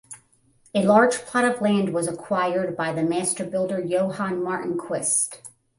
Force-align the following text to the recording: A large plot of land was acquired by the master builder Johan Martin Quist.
A 0.73 0.83
large 0.83 1.13
plot 1.25 1.45
of 1.45 1.61
land 1.61 1.93
was 1.93 2.07
acquired 2.07 2.75
by 2.75 2.91
the 2.91 3.03
master 3.03 3.45
builder 3.45 3.79
Johan 3.79 4.41
Martin 4.43 4.75
Quist. 4.75 5.47